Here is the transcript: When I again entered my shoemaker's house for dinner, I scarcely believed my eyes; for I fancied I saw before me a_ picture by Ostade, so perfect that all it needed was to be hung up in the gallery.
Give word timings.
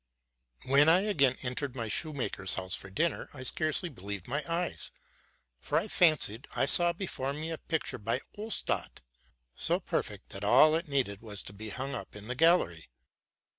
When 0.65 0.89
I 0.89 1.01
again 1.01 1.37
entered 1.43 1.75
my 1.75 1.87
shoemaker's 1.87 2.55
house 2.55 2.73
for 2.73 2.89
dinner, 2.89 3.29
I 3.35 3.43
scarcely 3.43 3.87
believed 3.87 4.27
my 4.27 4.43
eyes; 4.49 4.89
for 5.61 5.77
I 5.77 5.87
fancied 5.87 6.47
I 6.55 6.65
saw 6.65 6.91
before 6.91 7.33
me 7.33 7.51
a_ 7.51 7.57
picture 7.67 7.99
by 7.99 8.19
Ostade, 8.35 9.01
so 9.55 9.79
perfect 9.79 10.29
that 10.29 10.43
all 10.43 10.73
it 10.73 10.87
needed 10.87 11.21
was 11.21 11.43
to 11.43 11.53
be 11.53 11.69
hung 11.69 11.93
up 11.93 12.15
in 12.15 12.25
the 12.25 12.33
gallery. 12.33 12.89